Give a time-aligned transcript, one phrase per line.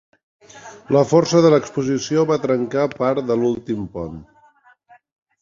[0.95, 4.19] La força de l'exposició va trencar part de l'últim pont.